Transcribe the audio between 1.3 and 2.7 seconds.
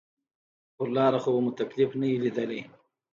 به مو څه تکليف نه وي ليدلى.